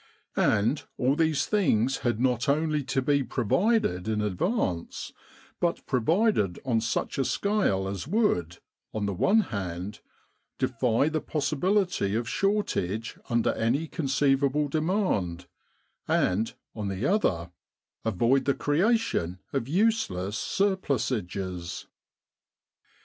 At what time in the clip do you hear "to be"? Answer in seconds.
2.85-3.21